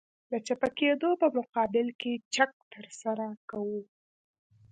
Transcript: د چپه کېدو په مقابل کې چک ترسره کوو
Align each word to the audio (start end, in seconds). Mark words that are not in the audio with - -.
د 0.31 0.33
چپه 0.47 0.69
کېدو 0.79 1.09
په 1.21 1.27
مقابل 1.37 1.87
کې 2.01 2.13
چک 2.33 2.51
ترسره 2.73 3.27
کوو 3.49 3.81